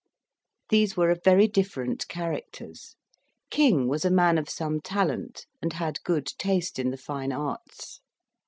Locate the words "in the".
6.79-6.97